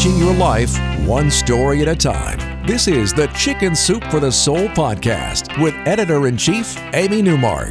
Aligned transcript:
changing 0.00 0.18
your 0.18 0.34
life 0.34 0.78
one 1.06 1.30
story 1.30 1.82
at 1.82 1.88
a 1.88 1.94
time. 1.94 2.66
This 2.66 2.88
is 2.88 3.12
the 3.12 3.26
Chicken 3.28 3.76
Soup 3.76 4.02
for 4.04 4.18
the 4.18 4.32
Soul 4.32 4.68
podcast 4.68 5.62
with 5.62 5.74
editor 5.86 6.26
in 6.26 6.38
chief, 6.38 6.74
Amy 6.94 7.20
Newmark. 7.20 7.70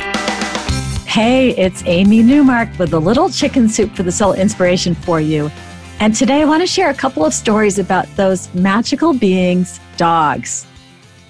Hey, 1.07 1.55
it's 1.57 1.81
Amy 1.87 2.21
Newmark 2.21 2.69
with 2.77 2.93
a 2.93 2.99
little 2.99 3.31
Chicken 3.31 3.67
Soup 3.67 3.91
for 3.95 4.03
the 4.03 4.11
Soul 4.11 4.33
inspiration 4.33 4.93
for 4.93 5.19
you. 5.19 5.49
And 5.99 6.13
today 6.13 6.41
I 6.41 6.45
want 6.45 6.61
to 6.61 6.67
share 6.67 6.91
a 6.91 6.93
couple 6.93 7.25
of 7.25 7.33
stories 7.33 7.79
about 7.79 8.05
those 8.15 8.53
magical 8.53 9.15
beings, 9.15 9.79
dogs. 9.97 10.67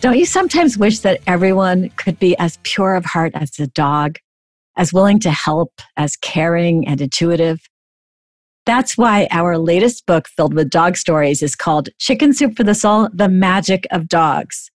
Don't 0.02 0.18
you 0.18 0.26
sometimes 0.26 0.78
wish 0.78 1.00
that 1.00 1.22
everyone 1.28 1.92
could 1.92 2.20
be 2.20 2.38
as 2.40 2.60
pure 2.64 2.96
of 2.96 3.06
heart 3.06 3.32
as 3.36 3.58
a 3.58 3.68
dog, 3.68 4.18
as 4.76 4.92
willing 4.92 5.20
to 5.22 5.32
help, 5.32 5.80
as 5.96 6.18
caring 6.18 6.86
and 6.86 7.00
intuitive? 7.00 7.62
That's 8.70 8.96
why 8.96 9.28
our 9.32 9.58
latest 9.58 10.06
book 10.06 10.28
filled 10.28 10.54
with 10.54 10.70
dog 10.70 10.96
stories 10.96 11.42
is 11.42 11.56
called 11.56 11.90
Chicken 11.98 12.34
Soup 12.34 12.56
for 12.56 12.64
the 12.64 12.76
Soul 12.76 13.10
The 13.12 13.28
Magic 13.28 13.88
of 13.90 14.08
Dogs. 14.08 14.70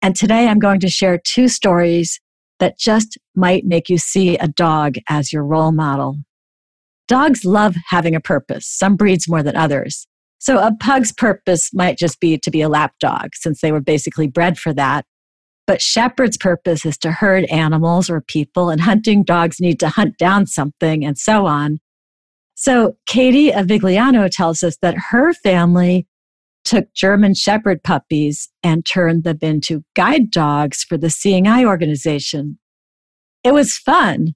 And 0.00 0.16
today 0.16 0.48
I'm 0.48 0.58
going 0.58 0.80
to 0.80 0.88
share 0.88 1.20
two 1.22 1.46
stories 1.46 2.22
that 2.58 2.78
just 2.78 3.18
might 3.36 3.66
make 3.66 3.90
you 3.90 3.98
see 3.98 4.38
a 4.38 4.48
dog 4.48 4.94
as 5.10 5.30
your 5.30 5.44
role 5.44 5.72
model. 5.72 6.16
Dogs 7.06 7.44
love 7.44 7.76
having 7.88 8.14
a 8.14 8.20
purpose, 8.20 8.66
some 8.66 8.96
breeds 8.96 9.28
more 9.28 9.42
than 9.42 9.56
others. 9.56 10.06
So 10.38 10.56
a 10.60 10.74
pug's 10.80 11.12
purpose 11.12 11.68
might 11.74 11.98
just 11.98 12.20
be 12.20 12.38
to 12.38 12.50
be 12.50 12.62
a 12.62 12.68
lap 12.70 12.94
dog, 12.98 13.34
since 13.34 13.60
they 13.60 13.72
were 13.72 13.82
basically 13.82 14.26
bred 14.26 14.58
for 14.58 14.72
that. 14.72 15.04
But 15.66 15.82
shepherd's 15.82 16.38
purpose 16.38 16.86
is 16.86 16.96
to 17.00 17.12
herd 17.12 17.44
animals 17.50 18.08
or 18.08 18.22
people, 18.22 18.70
and 18.70 18.80
hunting 18.80 19.22
dogs 19.22 19.60
need 19.60 19.78
to 19.80 19.90
hunt 19.90 20.16
down 20.16 20.46
something, 20.46 21.04
and 21.04 21.18
so 21.18 21.44
on. 21.44 21.80
So 22.60 22.96
Katie 23.06 23.52
Avigliano 23.52 24.28
tells 24.28 24.64
us 24.64 24.78
that 24.82 24.96
her 25.10 25.32
family 25.32 26.08
took 26.64 26.92
German 26.92 27.34
Shepherd 27.34 27.84
puppies 27.84 28.48
and 28.64 28.84
turned 28.84 29.22
them 29.22 29.38
into 29.42 29.84
guide 29.94 30.32
dogs 30.32 30.82
for 30.82 30.98
the 30.98 31.08
Seeing 31.08 31.46
Eye 31.46 31.64
organization. 31.64 32.58
It 33.44 33.54
was 33.54 33.78
fun, 33.78 34.34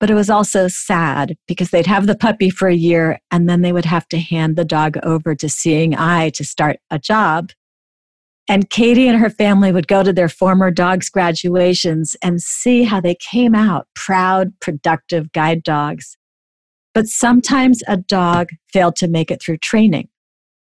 but 0.00 0.08
it 0.08 0.14
was 0.14 0.30
also 0.30 0.66
sad 0.68 1.36
because 1.46 1.68
they'd 1.68 1.86
have 1.86 2.06
the 2.06 2.16
puppy 2.16 2.48
for 2.48 2.68
a 2.68 2.74
year 2.74 3.18
and 3.30 3.50
then 3.50 3.60
they 3.60 3.74
would 3.74 3.84
have 3.84 4.08
to 4.08 4.18
hand 4.18 4.56
the 4.56 4.64
dog 4.64 4.96
over 5.02 5.34
to 5.34 5.48
Seeing 5.50 5.94
Eye 5.94 6.30
to 6.36 6.44
start 6.44 6.78
a 6.90 6.98
job. 6.98 7.50
And 8.48 8.70
Katie 8.70 9.08
and 9.08 9.18
her 9.18 9.28
family 9.28 9.72
would 9.72 9.88
go 9.88 10.02
to 10.02 10.12
their 10.14 10.30
former 10.30 10.70
dogs' 10.70 11.10
graduations 11.10 12.16
and 12.22 12.40
see 12.40 12.84
how 12.84 13.02
they 13.02 13.16
came 13.16 13.54
out 13.54 13.88
proud, 13.94 14.58
productive 14.58 15.32
guide 15.32 15.62
dogs. 15.62 16.16
But 16.98 17.06
sometimes 17.06 17.80
a 17.86 17.96
dog 17.96 18.48
failed 18.72 18.96
to 18.96 19.06
make 19.06 19.30
it 19.30 19.40
through 19.40 19.58
training. 19.58 20.08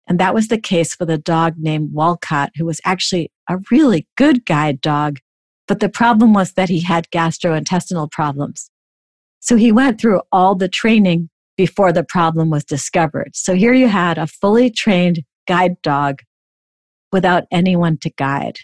And 0.07 0.19
that 0.19 0.33
was 0.33 0.49
the 0.49 0.59
case 0.59 0.99
with 0.99 1.09
a 1.09 1.17
dog 1.17 1.53
named 1.55 1.93
Walcott, 1.93 2.51
who 2.57 2.65
was 2.65 2.81
actually 2.83 3.31
a 3.49 3.59
really 3.71 4.09
good 4.17 4.45
guide 4.45 4.81
dog. 4.81 5.19
But 5.69 5.79
the 5.79 5.87
problem 5.87 6.33
was 6.33 6.51
that 6.55 6.67
he 6.67 6.81
had 6.81 7.09
gastrointestinal 7.11 8.11
problems. 8.11 8.69
So 9.39 9.55
he 9.55 9.71
went 9.71 10.01
through 10.01 10.19
all 10.29 10.53
the 10.53 10.67
training 10.67 11.29
before 11.55 11.93
the 11.93 12.03
problem 12.03 12.49
was 12.49 12.65
discovered. 12.65 13.31
So 13.33 13.53
here 13.53 13.73
you 13.73 13.87
had 13.87 14.17
a 14.17 14.27
fully 14.27 14.69
trained 14.69 15.23
guide 15.47 15.81
dog 15.81 16.23
without 17.09 17.45
anyone 17.53 17.99
to 17.99 18.09
guide. 18.09 18.57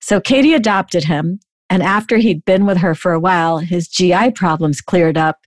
So 0.00 0.18
Katie 0.18 0.54
adopted 0.54 1.04
him. 1.04 1.40
And 1.68 1.82
after 1.82 2.16
he'd 2.16 2.46
been 2.46 2.64
with 2.64 2.78
her 2.78 2.94
for 2.94 3.12
a 3.12 3.20
while, 3.20 3.58
his 3.58 3.86
GI 3.86 4.30
problems 4.30 4.80
cleared 4.80 5.18
up 5.18 5.40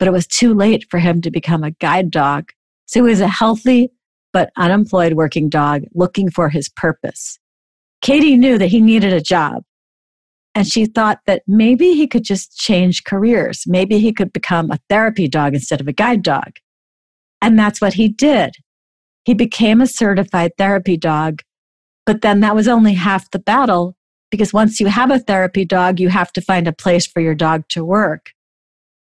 but 0.00 0.08
it 0.08 0.12
was 0.12 0.26
too 0.26 0.52
late 0.54 0.86
for 0.90 0.98
him 0.98 1.20
to 1.20 1.30
become 1.30 1.62
a 1.62 1.70
guide 1.72 2.10
dog. 2.10 2.50
So 2.86 3.04
he 3.04 3.10
was 3.10 3.20
a 3.20 3.28
healthy 3.28 3.92
but 4.32 4.50
unemployed 4.56 5.12
working 5.12 5.48
dog 5.48 5.82
looking 5.94 6.30
for 6.30 6.48
his 6.48 6.68
purpose. 6.68 7.38
Katie 8.00 8.36
knew 8.36 8.58
that 8.58 8.68
he 8.68 8.80
needed 8.80 9.12
a 9.12 9.20
job. 9.20 9.62
And 10.54 10.66
she 10.66 10.86
thought 10.86 11.20
that 11.26 11.42
maybe 11.46 11.92
he 11.92 12.08
could 12.08 12.24
just 12.24 12.56
change 12.56 13.04
careers. 13.04 13.64
Maybe 13.66 13.98
he 13.98 14.12
could 14.12 14.32
become 14.32 14.70
a 14.70 14.80
therapy 14.88 15.28
dog 15.28 15.54
instead 15.54 15.80
of 15.80 15.86
a 15.86 15.92
guide 15.92 16.22
dog. 16.22 16.56
And 17.42 17.58
that's 17.58 17.80
what 17.80 17.94
he 17.94 18.08
did. 18.08 18.54
He 19.24 19.34
became 19.34 19.80
a 19.80 19.86
certified 19.86 20.52
therapy 20.58 20.96
dog. 20.96 21.42
But 22.06 22.22
then 22.22 22.40
that 22.40 22.56
was 22.56 22.66
only 22.66 22.94
half 22.94 23.30
the 23.30 23.38
battle 23.38 23.96
because 24.30 24.52
once 24.52 24.80
you 24.80 24.86
have 24.86 25.10
a 25.10 25.18
therapy 25.18 25.64
dog, 25.64 26.00
you 26.00 26.08
have 26.08 26.32
to 26.32 26.40
find 26.40 26.66
a 26.66 26.72
place 26.72 27.06
for 27.06 27.20
your 27.20 27.34
dog 27.34 27.64
to 27.68 27.84
work. 27.84 28.32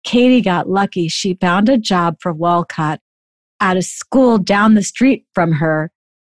Katie 0.06 0.40
got 0.40 0.70
lucky. 0.70 1.08
She 1.08 1.34
found 1.34 1.68
a 1.68 1.76
job 1.76 2.16
for 2.20 2.32
Walcott 2.32 3.00
at 3.60 3.76
a 3.76 3.82
school 3.82 4.38
down 4.38 4.74
the 4.74 4.82
street 4.82 5.26
from 5.34 5.52
her. 5.52 5.90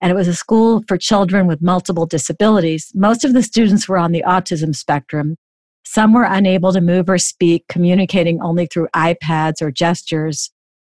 And 0.01 0.11
it 0.11 0.15
was 0.15 0.29
a 0.29 0.35
school 0.35 0.85
for 0.87 0.97
children 0.97 1.47
with 1.47 1.61
multiple 1.61 2.07
disabilities. 2.07 2.93
Most 2.95 3.25
of 3.25 3.33
the 3.33 3.43
students 3.43 3.89
were 3.89 3.99
on 3.99 4.13
the 4.13 4.23
autism 4.27 4.75
spectrum. 4.75 5.37
Some 5.85 6.13
were 6.13 6.25
unable 6.25 6.73
to 6.73 6.81
move 6.81 7.11
or 7.11 7.19
speak, 7.19 7.65
communicating 7.69 8.41
only 8.41 8.67
through 8.67 8.89
iPads 8.95 9.61
or 9.61 9.73
gestures. 9.73 10.51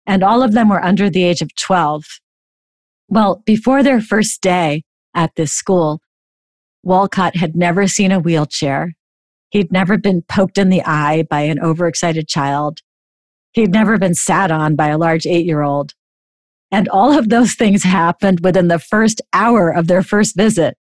And 0.06 0.22
all 0.22 0.42
of 0.42 0.52
them 0.52 0.68
were 0.70 0.82
under 0.82 1.10
the 1.10 1.24
age 1.24 1.42
of 1.42 1.54
12. 1.56 2.04
Well, 3.08 3.42
before 3.44 3.82
their 3.82 4.00
first 4.00 4.40
day 4.40 4.84
at 5.14 5.34
this 5.34 5.52
school, 5.52 6.00
Walcott 6.82 7.36
had 7.36 7.54
never 7.54 7.86
seen 7.86 8.12
a 8.12 8.18
wheelchair. 8.18 8.94
He'd 9.52 9.70
never 9.70 9.98
been 9.98 10.22
poked 10.22 10.56
in 10.56 10.70
the 10.70 10.82
eye 10.82 11.24
by 11.28 11.42
an 11.42 11.60
overexcited 11.60 12.26
child. 12.26 12.80
He'd 13.52 13.70
never 13.70 13.98
been 13.98 14.14
sat 14.14 14.50
on 14.50 14.76
by 14.76 14.88
a 14.88 14.96
large 14.96 15.26
eight 15.26 15.44
year 15.44 15.60
old. 15.60 15.92
And 16.70 16.88
all 16.88 17.16
of 17.16 17.28
those 17.28 17.52
things 17.52 17.82
happened 17.82 18.40
within 18.42 18.68
the 18.68 18.78
first 18.78 19.20
hour 19.34 19.68
of 19.68 19.88
their 19.88 20.02
first 20.02 20.36
visit. 20.36 20.78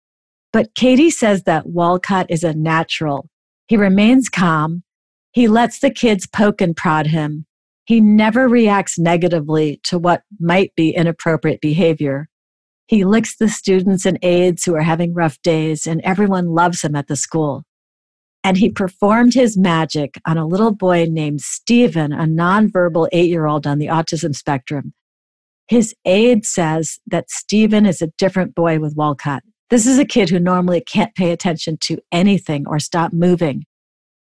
But 0.52 0.74
Katie 0.74 1.10
says 1.10 1.44
that 1.44 1.68
Walcott 1.68 2.26
is 2.28 2.42
a 2.42 2.54
natural. 2.54 3.28
He 3.68 3.76
remains 3.76 4.28
calm. 4.28 4.82
He 5.30 5.46
lets 5.46 5.78
the 5.78 5.90
kids 5.90 6.26
poke 6.26 6.60
and 6.60 6.76
prod 6.76 7.06
him. 7.06 7.46
He 7.84 8.00
never 8.00 8.48
reacts 8.48 8.98
negatively 8.98 9.78
to 9.84 9.96
what 9.96 10.22
might 10.40 10.74
be 10.74 10.90
inappropriate 10.90 11.60
behavior. 11.60 12.28
He 12.88 13.04
licks 13.04 13.36
the 13.36 13.48
students 13.48 14.04
and 14.04 14.18
aides 14.22 14.64
who 14.64 14.74
are 14.74 14.82
having 14.82 15.14
rough 15.14 15.40
days, 15.42 15.86
and 15.86 16.00
everyone 16.02 16.48
loves 16.48 16.82
him 16.82 16.96
at 16.96 17.06
the 17.06 17.14
school 17.14 17.62
and 18.46 18.58
he 18.58 18.70
performed 18.70 19.34
his 19.34 19.58
magic 19.58 20.20
on 20.24 20.38
a 20.38 20.46
little 20.46 20.70
boy 20.70 21.04
named 21.10 21.40
Stephen, 21.40 22.12
a 22.12 22.26
nonverbal 22.26 23.08
eight 23.10 23.28
year 23.28 23.44
old 23.44 23.66
on 23.66 23.80
the 23.80 23.88
autism 23.88 24.36
spectrum. 24.36 24.94
His 25.66 25.96
aide 26.04 26.46
says 26.46 27.00
that 27.08 27.28
Stephen 27.28 27.84
is 27.84 28.00
a 28.00 28.12
different 28.18 28.54
boy 28.54 28.78
with 28.78 28.94
Walcott. 28.94 29.42
This 29.68 29.84
is 29.84 29.98
a 29.98 30.04
kid 30.04 30.30
who 30.30 30.38
normally 30.38 30.80
can't 30.80 31.12
pay 31.16 31.32
attention 31.32 31.76
to 31.80 31.98
anything 32.12 32.68
or 32.68 32.78
stop 32.78 33.12
moving. 33.12 33.64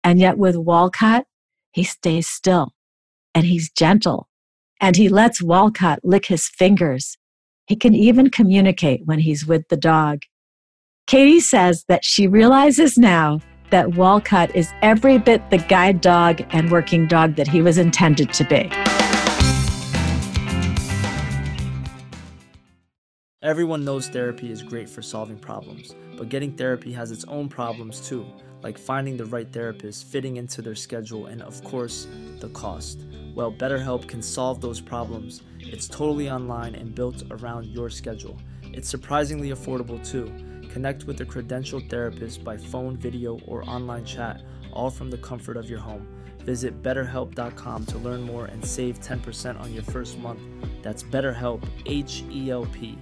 And 0.04 0.20
yet 0.20 0.36
with 0.36 0.56
Walcott, 0.56 1.24
he 1.72 1.82
stays 1.82 2.28
still 2.28 2.74
and 3.34 3.46
he's 3.46 3.70
gentle 3.70 4.28
and 4.78 4.94
he 4.94 5.08
lets 5.08 5.42
Walcott 5.42 6.00
lick 6.04 6.26
his 6.26 6.50
fingers. 6.50 7.16
He 7.66 7.76
can 7.76 7.94
even 7.94 8.28
communicate 8.28 9.06
when 9.06 9.20
he's 9.20 9.46
with 9.46 9.66
the 9.70 9.78
dog. 9.78 10.24
Katie 11.06 11.40
says 11.40 11.86
that 11.88 12.04
she 12.04 12.26
realizes 12.26 12.98
now 12.98 13.40
that 13.72 13.96
Walcott 13.96 14.54
is 14.54 14.72
every 14.82 15.18
bit 15.18 15.50
the 15.50 15.58
guide 15.58 16.00
dog 16.00 16.42
and 16.50 16.70
working 16.70 17.08
dog 17.08 17.34
that 17.34 17.48
he 17.48 17.60
was 17.60 17.78
intended 17.78 18.32
to 18.34 18.44
be. 18.44 18.70
Everyone 23.42 23.84
knows 23.84 24.08
therapy 24.08 24.52
is 24.52 24.62
great 24.62 24.88
for 24.88 25.02
solving 25.02 25.36
problems, 25.36 25.96
but 26.16 26.28
getting 26.28 26.52
therapy 26.52 26.92
has 26.92 27.10
its 27.10 27.24
own 27.24 27.48
problems 27.48 28.06
too, 28.06 28.24
like 28.62 28.78
finding 28.78 29.16
the 29.16 29.24
right 29.24 29.52
therapist, 29.52 30.06
fitting 30.06 30.36
into 30.36 30.62
their 30.62 30.76
schedule, 30.76 31.26
and 31.26 31.42
of 31.42 31.64
course, 31.64 32.06
the 32.38 32.50
cost. 32.50 33.00
Well, 33.34 33.52
BetterHelp 33.52 34.06
can 34.06 34.22
solve 34.22 34.60
those 34.60 34.80
problems. 34.80 35.42
It's 35.58 35.88
totally 35.88 36.30
online 36.30 36.76
and 36.76 36.94
built 36.94 37.24
around 37.32 37.66
your 37.66 37.90
schedule. 37.90 38.38
It's 38.62 38.88
surprisingly 38.88 39.50
affordable 39.50 39.98
too. 40.08 40.32
Connect 40.72 41.04
with 41.04 41.20
a 41.20 41.26
credentialed 41.26 41.90
therapist 41.90 42.42
by 42.42 42.56
phone, 42.56 42.96
video, 42.96 43.38
or 43.46 43.62
online 43.68 44.06
chat, 44.06 44.40
all 44.72 44.88
from 44.88 45.10
the 45.10 45.18
comfort 45.18 45.58
of 45.58 45.68
your 45.68 45.78
home. 45.78 46.08
Visit 46.46 46.82
betterhelp.com 46.82 47.84
to 47.86 47.98
learn 47.98 48.22
more 48.22 48.46
and 48.46 48.64
save 48.64 48.98
10% 48.98 49.60
on 49.60 49.74
your 49.74 49.82
first 49.82 50.18
month. 50.18 50.40
That's 50.80 51.02
BetterHelp, 51.02 51.62
H 51.84 52.24
E 52.30 52.50
L 52.50 52.64
P. 52.72 52.98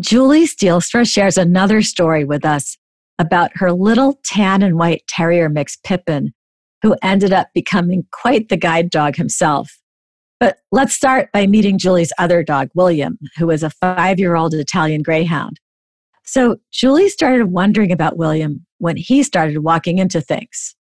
Julie 0.00 0.46
Steelstra 0.46 1.06
shares 1.06 1.36
another 1.36 1.82
story 1.82 2.24
with 2.24 2.42
us 2.42 2.78
about 3.18 3.50
her 3.56 3.70
little 3.70 4.18
tan 4.24 4.62
and 4.62 4.78
white 4.78 5.06
terrier 5.06 5.50
mix, 5.50 5.76
Pippin, 5.76 6.32
who 6.80 6.96
ended 7.02 7.34
up 7.34 7.48
becoming 7.54 8.06
quite 8.12 8.48
the 8.48 8.56
guide 8.56 8.88
dog 8.88 9.16
himself. 9.16 9.78
But 10.40 10.56
let's 10.72 10.94
start 10.94 11.30
by 11.32 11.46
meeting 11.46 11.78
Julie's 11.78 12.14
other 12.18 12.42
dog, 12.42 12.70
William, 12.74 13.18
who 13.36 13.50
is 13.50 13.62
a 13.62 13.68
five 13.68 14.18
year 14.18 14.36
old 14.36 14.54
Italian 14.54 15.02
Greyhound. 15.02 15.60
So 16.24 16.56
Julie 16.72 17.10
started 17.10 17.46
wondering 17.46 17.92
about 17.92 18.16
William 18.16 18.66
when 18.78 18.96
he 18.96 19.22
started 19.22 19.58
walking 19.58 19.98
into 19.98 20.20
things. 20.20 20.74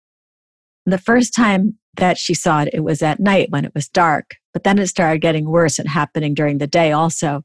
The 0.86 0.98
first 0.98 1.36
time 1.36 1.78
that 1.98 2.18
she 2.18 2.34
saw 2.34 2.62
it, 2.62 2.70
it 2.74 2.84
was 2.84 3.02
at 3.02 3.20
night 3.20 3.50
when 3.50 3.66
it 3.66 3.74
was 3.76 3.90
dark, 3.90 4.36
but 4.54 4.64
then 4.64 4.80
it 4.80 4.88
started 4.88 5.22
getting 5.22 5.50
worse 5.50 5.80
and 5.80 5.90
happening 5.90 6.34
during 6.34 6.60
the 6.60 6.68
day 6.68 6.92
also. 6.92 7.44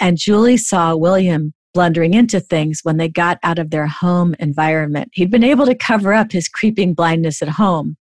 And 0.00 0.16
Julie 0.16 0.56
saw 0.56 0.96
William 0.96 1.52
blundering 1.72 2.14
into 2.14 2.40
things 2.40 2.80
when 2.82 2.96
they 2.96 3.08
got 3.08 3.38
out 3.42 3.58
of 3.58 3.70
their 3.70 3.88
home 3.88 4.34
environment. 4.38 5.10
He'd 5.12 5.30
been 5.30 5.44
able 5.44 5.66
to 5.66 5.74
cover 5.74 6.14
up 6.14 6.32
his 6.32 6.48
creeping 6.48 6.94
blindness 6.94 7.42
at 7.42 7.48
home, 7.48 7.96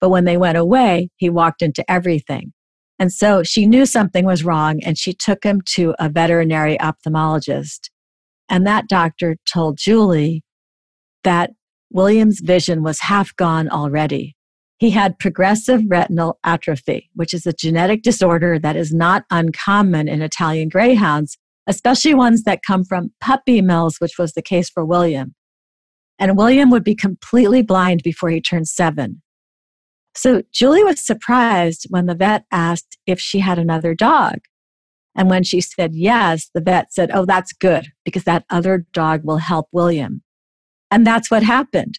but 0.00 0.10
when 0.10 0.24
they 0.24 0.36
went 0.36 0.56
away, 0.56 1.10
he 1.16 1.28
walked 1.28 1.62
into 1.62 1.88
everything. 1.90 2.52
And 2.98 3.12
so 3.12 3.42
she 3.42 3.66
knew 3.66 3.86
something 3.86 4.24
was 4.24 4.44
wrong 4.44 4.80
and 4.82 4.96
she 4.96 5.12
took 5.12 5.44
him 5.44 5.60
to 5.74 5.94
a 5.98 6.08
veterinary 6.08 6.78
ophthalmologist. 6.78 7.90
And 8.48 8.66
that 8.66 8.88
doctor 8.88 9.36
told 9.50 9.78
Julie 9.78 10.42
that 11.24 11.50
William's 11.90 12.40
vision 12.40 12.82
was 12.82 13.00
half 13.00 13.34
gone 13.36 13.68
already. 13.68 14.34
He 14.78 14.90
had 14.90 15.18
progressive 15.18 15.82
retinal 15.88 16.38
atrophy, 16.44 17.10
which 17.14 17.34
is 17.34 17.46
a 17.46 17.52
genetic 17.52 18.02
disorder 18.02 18.58
that 18.58 18.76
is 18.76 18.92
not 18.92 19.24
uncommon 19.30 20.08
in 20.08 20.22
Italian 20.22 20.68
greyhounds, 20.68 21.36
especially 21.66 22.14
ones 22.14 22.44
that 22.44 22.60
come 22.66 22.84
from 22.84 23.12
puppy 23.20 23.60
mills, 23.60 23.96
which 23.98 24.18
was 24.18 24.32
the 24.32 24.42
case 24.42 24.70
for 24.70 24.84
William. 24.84 25.34
And 26.18 26.36
William 26.36 26.70
would 26.70 26.84
be 26.84 26.94
completely 26.94 27.62
blind 27.62 28.02
before 28.02 28.30
he 28.30 28.40
turned 28.40 28.68
seven. 28.68 29.22
So 30.16 30.42
Julie 30.52 30.84
was 30.84 31.04
surprised 31.04 31.86
when 31.90 32.06
the 32.06 32.14
vet 32.14 32.44
asked 32.50 32.98
if 33.06 33.20
she 33.20 33.40
had 33.40 33.58
another 33.58 33.94
dog. 33.94 34.38
And 35.14 35.28
when 35.28 35.42
she 35.42 35.60
said 35.60 35.94
yes, 35.94 36.50
the 36.54 36.60
vet 36.60 36.92
said, 36.92 37.10
Oh, 37.12 37.24
that's 37.24 37.52
good 37.52 37.88
because 38.04 38.24
that 38.24 38.44
other 38.50 38.86
dog 38.92 39.22
will 39.24 39.38
help 39.38 39.68
William. 39.72 40.22
And 40.90 41.06
that's 41.06 41.30
what 41.30 41.42
happened. 41.42 41.98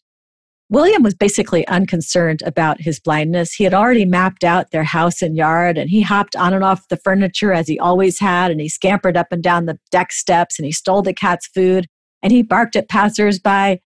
William 0.72 1.02
was 1.02 1.16
basically 1.16 1.68
unconcerned 1.68 2.44
about 2.46 2.80
his 2.80 3.00
blindness. 3.00 3.54
He 3.54 3.64
had 3.64 3.74
already 3.74 4.06
mapped 4.06 4.44
out 4.44 4.70
their 4.70 4.84
house 4.84 5.24
and 5.24 5.36
yard, 5.36 5.80
and 5.80 5.90
he 5.90 6.02
hopped 6.02 6.36
on 6.36 6.54
and 6.54 6.64
off 6.64 6.88
the 6.90 6.98
furniture 6.98 7.52
as 7.52 7.68
he 7.68 7.80
always 7.80 8.20
had, 8.20 8.52
and 8.52 8.62
he 8.62 8.70
scampered 8.70 9.18
up 9.18 9.28
and 9.32 9.42
down 9.42 9.66
the 9.66 9.80
deck 9.90 10.12
steps, 10.12 10.60
and 10.60 10.68
he 10.68 10.72
stole 10.72 11.02
the 11.02 11.14
cat's 11.14 11.48
food, 11.48 11.88
and 12.22 12.32
he 12.32 12.44
barked 12.44 12.76
at 12.76 12.88
passersby. 12.88 13.82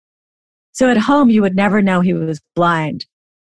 So 0.73 0.89
at 0.89 0.97
home, 0.97 1.29
you 1.29 1.41
would 1.41 1.55
never 1.55 1.81
know 1.81 2.01
he 2.01 2.13
was 2.13 2.41
blind. 2.53 3.05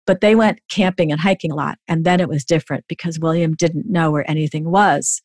But 0.06 0.20
they 0.20 0.36
went 0.36 0.60
camping 0.70 1.10
and 1.10 1.22
hiking 1.22 1.52
a 1.52 1.56
lot, 1.56 1.78
and 1.88 2.04
then 2.04 2.20
it 2.20 2.28
was 2.28 2.44
different 2.44 2.84
because 2.90 3.20
William 3.20 3.54
didn't 3.54 3.90
know 3.90 4.12
where 4.12 4.30
anything 4.30 4.70
was. 4.70 5.22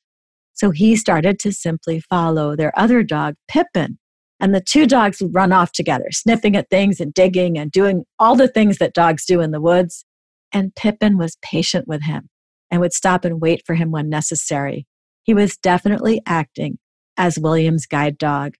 So 0.58 0.70
he 0.70 0.96
started 0.96 1.38
to 1.40 1.52
simply 1.52 2.00
follow 2.00 2.56
their 2.56 2.76
other 2.78 3.02
dog, 3.04 3.34
Pippin. 3.46 3.98
And 4.40 4.54
the 4.54 4.60
two 4.60 4.86
dogs 4.86 5.20
would 5.20 5.34
run 5.34 5.52
off 5.52 5.72
together, 5.72 6.08
sniffing 6.10 6.56
at 6.56 6.68
things 6.68 7.00
and 7.00 7.14
digging 7.14 7.56
and 7.56 7.70
doing 7.70 8.04
all 8.18 8.34
the 8.34 8.48
things 8.48 8.78
that 8.78 8.92
dogs 8.92 9.24
do 9.24 9.40
in 9.40 9.52
the 9.52 9.60
woods. 9.60 10.04
And 10.52 10.74
Pippin 10.74 11.16
was 11.16 11.38
patient 11.42 11.86
with 11.86 12.02
him 12.02 12.28
and 12.70 12.80
would 12.80 12.92
stop 12.92 13.24
and 13.24 13.40
wait 13.40 13.62
for 13.66 13.74
him 13.74 13.90
when 13.90 14.08
necessary. 14.08 14.86
He 15.22 15.32
was 15.34 15.56
definitely 15.56 16.22
acting 16.26 16.78
as 17.16 17.38
William's 17.38 17.86
guide 17.86 18.18
dog. 18.18 18.54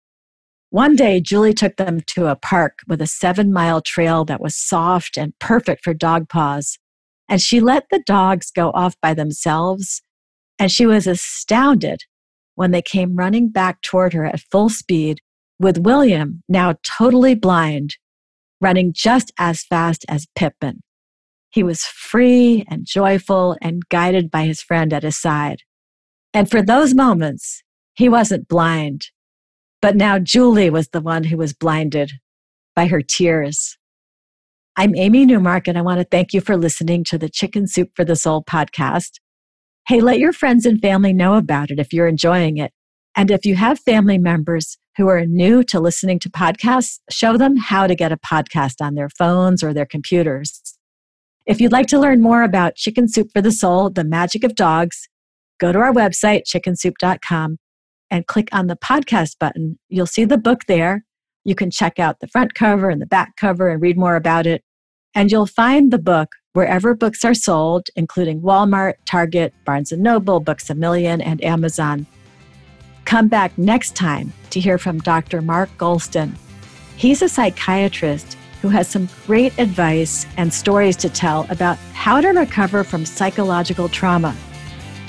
One 0.70 0.96
day, 0.96 1.20
Julie 1.20 1.54
took 1.54 1.76
them 1.76 2.00
to 2.08 2.26
a 2.26 2.36
park 2.36 2.80
with 2.86 3.00
a 3.00 3.06
seven 3.06 3.52
mile 3.52 3.80
trail 3.80 4.24
that 4.26 4.40
was 4.40 4.54
soft 4.56 5.16
and 5.16 5.32
perfect 5.38 5.82
for 5.82 5.94
dog 5.94 6.28
paws. 6.28 6.78
And 7.28 7.40
she 7.40 7.60
let 7.60 7.84
the 7.90 8.02
dogs 8.06 8.50
go 8.50 8.70
off 8.70 8.94
by 9.00 9.14
themselves. 9.14 10.02
And 10.58 10.70
she 10.70 10.86
was 10.86 11.06
astounded 11.06 12.02
when 12.54 12.72
they 12.72 12.82
came 12.82 13.16
running 13.16 13.48
back 13.50 13.80
toward 13.82 14.12
her 14.12 14.24
at 14.24 14.40
full 14.40 14.68
speed 14.68 15.20
with 15.60 15.78
William, 15.78 16.42
now 16.48 16.74
totally 16.82 17.34
blind, 17.34 17.96
running 18.60 18.92
just 18.92 19.32
as 19.38 19.62
fast 19.64 20.04
as 20.08 20.26
Pippin. 20.34 20.80
He 21.50 21.62
was 21.62 21.84
free 21.84 22.64
and 22.68 22.84
joyful 22.84 23.56
and 23.62 23.88
guided 23.88 24.30
by 24.30 24.44
his 24.44 24.60
friend 24.60 24.92
at 24.92 25.02
his 25.02 25.18
side. 25.18 25.62
And 26.34 26.50
for 26.50 26.62
those 26.62 26.94
moments, 26.94 27.62
he 27.94 28.08
wasn't 28.08 28.48
blind. 28.48 29.06
But 29.80 29.96
now 29.96 30.18
Julie 30.18 30.70
was 30.70 30.88
the 30.88 31.00
one 31.00 31.24
who 31.24 31.36
was 31.36 31.52
blinded 31.52 32.12
by 32.74 32.86
her 32.86 33.00
tears. 33.00 33.78
I'm 34.76 34.94
Amy 34.94 35.24
Newmark, 35.24 35.66
and 35.66 35.78
I 35.78 35.82
want 35.82 35.98
to 35.98 36.04
thank 36.04 36.32
you 36.32 36.40
for 36.40 36.56
listening 36.56 37.02
to 37.04 37.18
the 37.18 37.28
Chicken 37.28 37.66
Soup 37.66 37.90
for 37.96 38.04
the 38.04 38.14
Soul 38.14 38.44
podcast. 38.44 39.18
Hey, 39.88 40.02
let 40.02 40.18
your 40.18 40.34
friends 40.34 40.66
and 40.66 40.78
family 40.82 41.14
know 41.14 41.36
about 41.36 41.70
it 41.70 41.80
if 41.80 41.94
you're 41.94 42.08
enjoying 42.08 42.58
it. 42.58 42.72
And 43.16 43.30
if 43.30 43.46
you 43.46 43.56
have 43.56 43.80
family 43.80 44.18
members 44.18 44.76
who 44.98 45.08
are 45.08 45.24
new 45.24 45.62
to 45.64 45.80
listening 45.80 46.18
to 46.18 46.28
podcasts, 46.28 46.98
show 47.08 47.38
them 47.38 47.56
how 47.56 47.86
to 47.86 47.94
get 47.94 48.12
a 48.12 48.18
podcast 48.18 48.82
on 48.82 48.96
their 48.96 49.08
phones 49.08 49.62
or 49.62 49.72
their 49.72 49.86
computers. 49.86 50.60
If 51.46 51.58
you'd 51.58 51.72
like 51.72 51.86
to 51.86 51.98
learn 51.98 52.20
more 52.20 52.42
about 52.42 52.74
Chicken 52.74 53.08
Soup 53.08 53.30
for 53.32 53.40
the 53.40 53.50
Soul, 53.50 53.88
the 53.88 54.04
magic 54.04 54.44
of 54.44 54.54
dogs, 54.54 55.08
go 55.58 55.72
to 55.72 55.78
our 55.78 55.94
website, 55.94 56.42
chickensoup.com, 56.46 57.56
and 58.10 58.26
click 58.26 58.50
on 58.52 58.66
the 58.66 58.76
podcast 58.76 59.38
button. 59.40 59.78
You'll 59.88 60.04
see 60.04 60.26
the 60.26 60.36
book 60.36 60.66
there. 60.68 61.06
You 61.44 61.54
can 61.54 61.70
check 61.70 61.98
out 61.98 62.20
the 62.20 62.28
front 62.28 62.52
cover 62.52 62.90
and 62.90 63.00
the 63.00 63.06
back 63.06 63.36
cover 63.36 63.70
and 63.70 63.80
read 63.80 63.96
more 63.96 64.16
about 64.16 64.46
it. 64.46 64.62
And 65.14 65.30
you'll 65.30 65.46
find 65.46 65.90
the 65.90 65.98
book 65.98 66.36
wherever 66.52 66.94
books 66.94 67.24
are 67.24 67.34
sold, 67.34 67.88
including 67.96 68.40
Walmart, 68.40 68.94
Target, 69.04 69.54
Barnes 69.64 69.92
& 69.92 69.96
Noble, 69.96 70.40
Books 70.40 70.70
A 70.70 70.74
Million, 70.74 71.20
and 71.20 71.42
Amazon. 71.44 72.06
Come 73.04 73.28
back 73.28 73.56
next 73.56 73.96
time 73.96 74.32
to 74.50 74.60
hear 74.60 74.76
from 74.76 74.98
Dr. 74.98 75.40
Mark 75.40 75.70
Goulston. 75.78 76.36
He's 76.96 77.22
a 77.22 77.28
psychiatrist 77.28 78.36
who 78.60 78.68
has 78.68 78.88
some 78.88 79.08
great 79.26 79.56
advice 79.58 80.26
and 80.36 80.52
stories 80.52 80.96
to 80.96 81.08
tell 81.08 81.46
about 81.48 81.78
how 81.94 82.20
to 82.20 82.28
recover 82.28 82.82
from 82.82 83.06
psychological 83.06 83.88
trauma. 83.88 84.36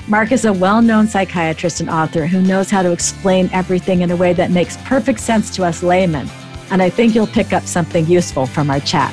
Mark 0.08 0.32
is 0.32 0.44
a 0.44 0.52
well 0.52 0.82
known 0.82 1.06
psychiatrist 1.06 1.80
and 1.80 1.90
author 1.90 2.26
who 2.26 2.42
knows 2.42 2.70
how 2.70 2.82
to 2.82 2.92
explain 2.92 3.50
everything 3.52 4.02
in 4.02 4.10
a 4.10 4.16
way 4.16 4.32
that 4.32 4.50
makes 4.50 4.76
perfect 4.78 5.20
sense 5.20 5.54
to 5.56 5.64
us 5.64 5.82
laymen. 5.82 6.28
And 6.70 6.80
I 6.80 6.90
think 6.90 7.14
you'll 7.14 7.26
pick 7.26 7.52
up 7.52 7.64
something 7.64 8.06
useful 8.06 8.46
from 8.46 8.70
our 8.70 8.80
chat. 8.80 9.12